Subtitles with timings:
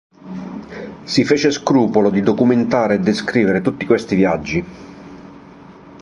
[1.03, 4.65] Si fece scrupolo di documentare e descrivere tutti questi viaggi.